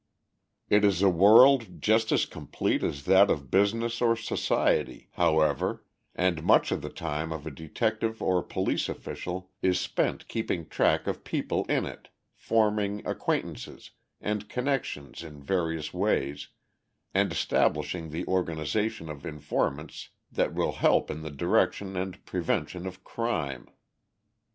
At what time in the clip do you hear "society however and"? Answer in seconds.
4.15-6.41